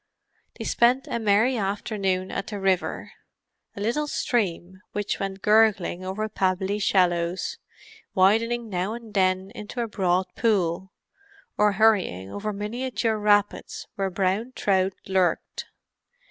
[0.57, 6.79] They spent a merry afternoon at the river—a little stream which went gurgling over pebbly
[6.79, 7.59] shallows,
[8.15, 10.91] widening now and then into a broad pool,
[11.55, 15.67] or hurrying over miniature rapids where brown trout lurked.